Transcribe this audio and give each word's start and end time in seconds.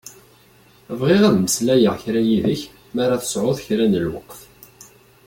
Bɣiɣ 0.99 1.21
ad 1.27 1.35
meslayeɣ 1.39 1.95
kra 2.03 2.21
yid-k 2.27 2.61
m'ara 2.95 3.21
tesεuḍ 3.21 3.57
kra 3.65 3.85
n 3.87 3.93
lweqt. 4.05 4.39